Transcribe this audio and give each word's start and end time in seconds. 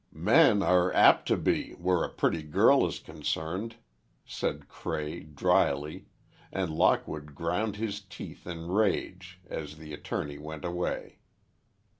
"Men 0.11 0.63
are 0.63 0.91
apt 0.93 1.27
to 1.27 1.37
be—where 1.37 2.03
a 2.03 2.09
pretty 2.09 2.41
girl 2.41 2.87
is 2.87 2.97
concerned," 2.97 3.75
said 4.25 4.67
Cray, 4.67 5.19
drily, 5.19 6.07
and 6.51 6.71
Lockwood 6.73 7.35
ground 7.35 7.75
his 7.75 8.01
teeth 8.01 8.47
in 8.47 8.69
rage, 8.69 9.39
as 9.47 9.77
the 9.77 9.93
Attorney 9.93 10.39
went 10.39 10.65
away. 10.65 11.19